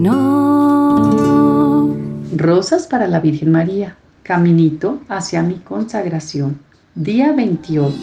[0.00, 1.94] no.
[2.34, 6.58] Rosas para la Virgen María, caminito hacia mi consagración.
[6.94, 7.96] Día 28.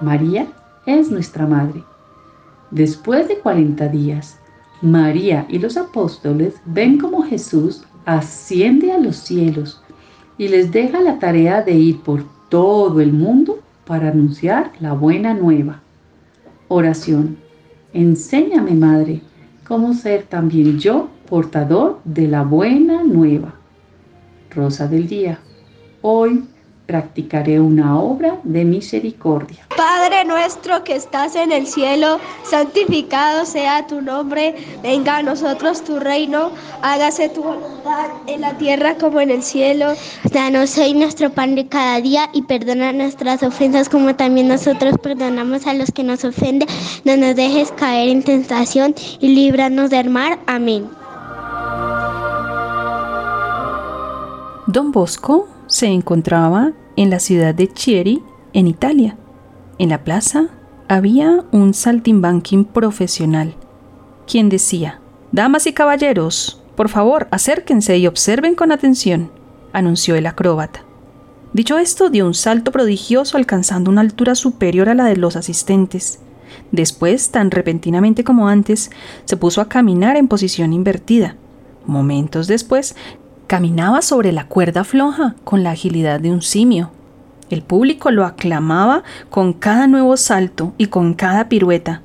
[0.00, 0.46] María
[0.86, 1.82] es nuestra Madre.
[2.70, 4.38] Después de 40 días,
[4.80, 9.82] María y los apóstoles ven como Jesús asciende a los cielos
[10.38, 15.34] y les deja la tarea de ir por todo el mundo para anunciar la buena
[15.34, 15.80] nueva.
[16.68, 17.43] Oración.
[17.94, 19.22] Enséñame, Madre,
[19.66, 23.54] cómo ser también yo portador de la buena nueva.
[24.50, 25.38] Rosa del Día.
[26.02, 26.44] Hoy
[26.86, 29.66] practicaré una obra de misericordia.
[29.76, 35.98] Padre nuestro que estás en el cielo, santificado sea tu nombre, venga a nosotros tu
[35.98, 36.50] reino,
[36.82, 39.94] hágase tu voluntad en la tierra como en el cielo.
[40.30, 45.66] Danos hoy nuestro pan de cada día y perdona nuestras ofensas como también nosotros perdonamos
[45.66, 46.68] a los que nos ofenden.
[47.04, 50.38] No nos dejes caer en tentación y líbranos del mal.
[50.46, 50.88] Amén.
[54.66, 59.16] Don Bosco se encontraba en la ciudad de Chieri, en Italia.
[59.78, 60.48] En la plaza
[60.88, 63.54] había un saltimbanquín profesional,
[64.26, 65.00] quien decía,
[65.32, 69.30] Damas y caballeros, por favor, acérquense y observen con atención,
[69.72, 70.84] anunció el acróbata.
[71.52, 76.20] Dicho esto, dio un salto prodigioso alcanzando una altura superior a la de los asistentes.
[76.72, 78.90] Después, tan repentinamente como antes,
[79.24, 81.36] se puso a caminar en posición invertida.
[81.86, 82.96] Momentos después,
[83.54, 86.90] Caminaba sobre la cuerda floja con la agilidad de un simio.
[87.50, 92.02] El público lo aclamaba con cada nuevo salto y con cada pirueta.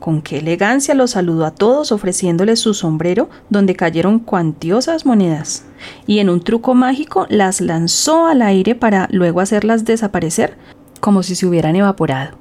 [0.00, 5.66] Con qué elegancia lo saludó a todos ofreciéndoles su sombrero donde cayeron cuantiosas monedas,
[6.06, 10.56] y en un truco mágico las lanzó al aire para luego hacerlas desaparecer
[11.00, 12.38] como si se hubieran evaporado.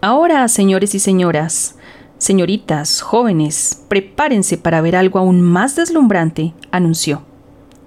[0.00, 1.74] Ahora, señores y señoras,
[2.16, 7.27] señoritas, jóvenes, prepárense para ver algo aún más deslumbrante, anunció.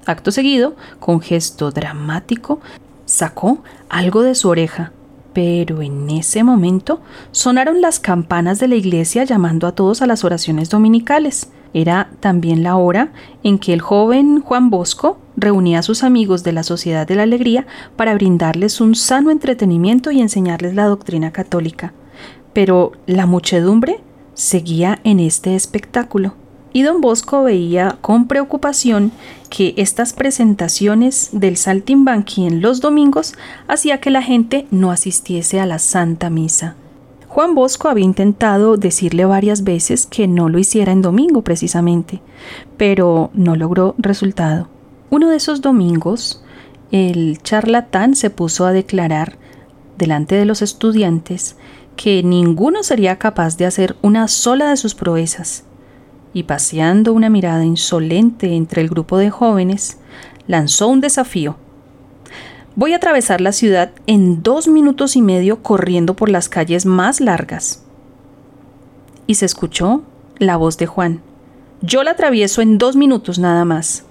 [0.05, 2.59] Acto seguido, con gesto dramático,
[3.05, 4.91] sacó algo de su oreja,
[5.33, 7.01] pero en ese momento
[7.31, 11.51] sonaron las campanas de la iglesia llamando a todos a las oraciones dominicales.
[11.73, 13.13] Era también la hora
[13.43, 17.23] en que el joven Juan Bosco reunía a sus amigos de la Sociedad de la
[17.23, 21.93] Alegría para brindarles un sano entretenimiento y enseñarles la doctrina católica.
[22.53, 24.01] Pero la muchedumbre
[24.33, 26.35] seguía en este espectáculo
[26.73, 29.11] y don Bosco veía con preocupación
[29.49, 33.33] que estas presentaciones del saltimbanqui en los domingos
[33.67, 36.75] hacía que la gente no asistiese a la Santa Misa.
[37.27, 42.21] Juan Bosco había intentado decirle varias veces que no lo hiciera en domingo precisamente,
[42.77, 44.67] pero no logró resultado.
[45.09, 46.43] Uno de esos domingos,
[46.91, 49.37] el charlatán se puso a declarar
[49.97, 51.55] delante de los estudiantes
[51.95, 55.63] que ninguno sería capaz de hacer una sola de sus proezas,
[56.33, 59.97] y paseando una mirada insolente entre el grupo de jóvenes,
[60.47, 61.57] lanzó un desafío.
[62.75, 67.19] Voy a atravesar la ciudad en dos minutos y medio corriendo por las calles más
[67.19, 67.83] largas.
[69.27, 70.03] Y se escuchó
[70.37, 71.21] la voz de Juan.
[71.81, 74.05] Yo la atravieso en dos minutos nada más.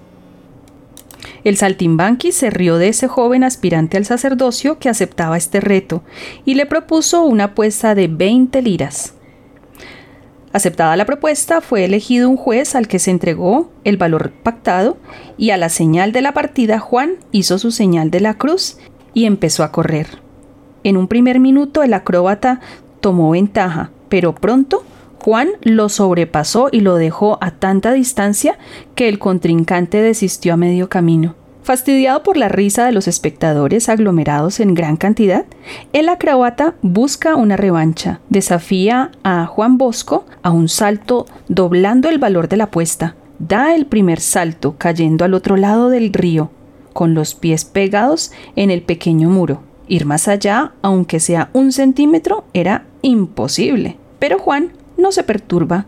[1.42, 6.02] El saltimbanqui se rió de ese joven aspirante al sacerdocio que aceptaba este reto
[6.44, 9.14] y le propuso una apuesta de 20 liras.
[10.53, 14.97] Aceptada la propuesta, fue elegido un juez al que se entregó el valor pactado
[15.38, 18.78] y a la señal de la partida Juan hizo su señal de la cruz
[19.15, 20.09] y empezó a correr.
[20.83, 22.61] En un primer minuto el acróbata
[23.00, 24.82] tomó ventaja, pero pronto
[25.23, 28.58] Juan lo sobrepasó y lo dejó a tanta distancia
[28.97, 31.37] que el contrincante desistió a medio camino.
[31.70, 35.44] Fastidiado por la risa de los espectadores aglomerados en gran cantidad,
[35.93, 42.49] el acróbata busca una revancha, desafía a Juan Bosco a un salto doblando el valor
[42.49, 46.50] de la apuesta, da el primer salto cayendo al otro lado del río,
[46.93, 49.62] con los pies pegados en el pequeño muro.
[49.87, 53.96] Ir más allá, aunque sea un centímetro, era imposible.
[54.19, 55.87] Pero Juan no se perturba.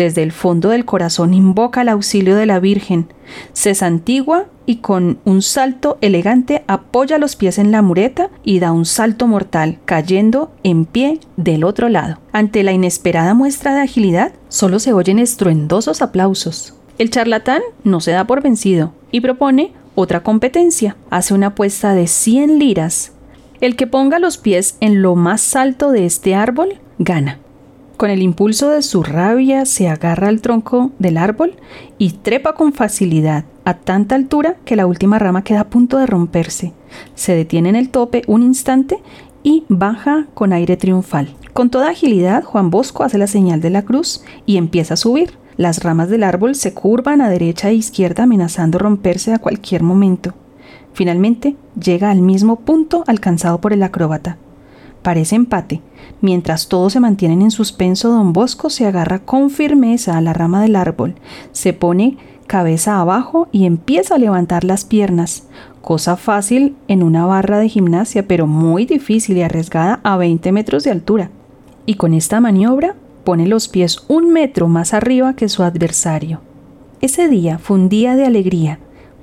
[0.00, 3.12] Desde el fondo del corazón invoca el auxilio de la Virgen,
[3.52, 8.72] se santigua y con un salto elegante apoya los pies en la mureta y da
[8.72, 12.18] un salto mortal, cayendo en pie del otro lado.
[12.32, 16.72] Ante la inesperada muestra de agilidad, solo se oyen estruendosos aplausos.
[16.96, 20.96] El charlatán no se da por vencido y propone otra competencia.
[21.10, 23.12] Hace una apuesta de 100 liras.
[23.60, 27.38] El que ponga los pies en lo más alto de este árbol gana.
[28.00, 31.56] Con el impulso de su rabia se agarra al tronco del árbol
[31.98, 36.06] y trepa con facilidad a tanta altura que la última rama queda a punto de
[36.06, 36.72] romperse.
[37.14, 39.02] Se detiene en el tope un instante
[39.42, 41.34] y baja con aire triunfal.
[41.52, 45.34] Con toda agilidad, Juan Bosco hace la señal de la cruz y empieza a subir.
[45.58, 50.32] Las ramas del árbol se curvan a derecha e izquierda amenazando romperse a cualquier momento.
[50.94, 54.38] Finalmente llega al mismo punto alcanzado por el acróbata.
[55.02, 55.80] Parece empate.
[56.20, 60.60] Mientras todos se mantienen en suspenso, don Bosco se agarra con firmeza a la rama
[60.60, 61.14] del árbol,
[61.52, 65.44] se pone cabeza abajo y empieza a levantar las piernas,
[65.80, 70.84] cosa fácil en una barra de gimnasia, pero muy difícil y arriesgada a 20 metros
[70.84, 71.30] de altura.
[71.86, 76.40] Y con esta maniobra pone los pies un metro más arriba que su adversario.
[77.00, 78.78] Ese día fue un día de alegría,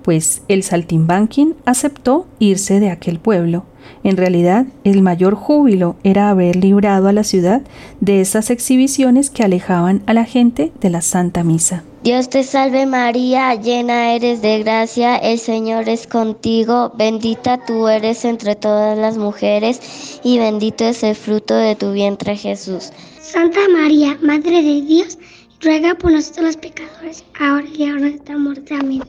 [0.08, 3.66] pues el saltimbanquín aceptó irse de aquel pueblo
[4.04, 7.62] en realidad, el mayor júbilo era haber librado a la ciudad
[8.00, 11.84] de esas exhibiciones que alejaban a la gente de la Santa Misa.
[12.04, 18.24] Dios te salve María, llena eres de gracia, el Señor es contigo, bendita tú eres
[18.24, 22.94] entre todas las mujeres y bendito es el fruto de tu vientre Jesús.
[23.20, 25.18] Santa María, Madre de Dios,
[25.60, 28.74] ruega por nosotros los pecadores, ahora y ahora de nuestra muerte.
[28.74, 29.02] Amén.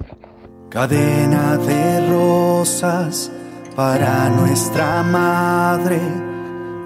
[0.71, 3.33] Cadena de rosas
[3.75, 5.99] para nuestra madre,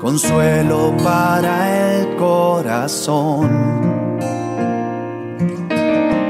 [0.01, 3.51] consuelo para el corazón.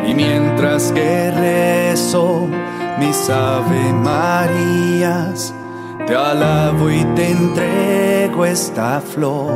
[0.08, 2.48] Y mientras que rezo
[2.98, 5.52] mis Ave Marías,
[6.06, 9.52] te alabo y te entrego esta flor.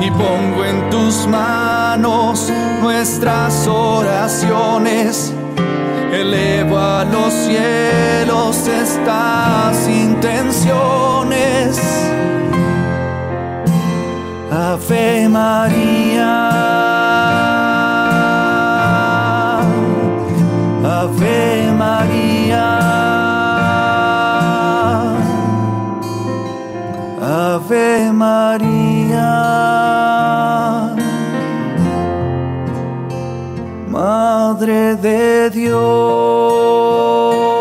[0.00, 5.32] Y pongo en tus manos nuestras oraciones
[6.12, 11.80] elevo a los cielos estas intenciones.
[14.50, 16.83] Ave María.
[33.94, 37.53] Madre de Dios.